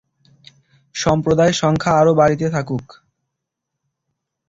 সম্প্রদায়ের 0.95 1.55
সংখ্যা 1.61 1.91
আরও 1.99 2.13
বাড়িতে 2.15 2.45
থাকুক। 2.49 2.85